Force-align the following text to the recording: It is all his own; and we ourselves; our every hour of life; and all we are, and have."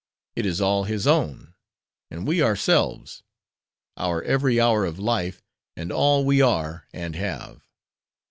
It 0.35 0.47
is 0.47 0.59
all 0.59 0.85
his 0.85 1.05
own; 1.05 1.53
and 2.09 2.25
we 2.25 2.41
ourselves; 2.41 3.21
our 3.95 4.23
every 4.23 4.59
hour 4.59 4.83
of 4.83 4.97
life; 4.97 5.43
and 5.77 5.91
all 5.91 6.25
we 6.25 6.41
are, 6.41 6.87
and 6.91 7.15
have." 7.15 7.61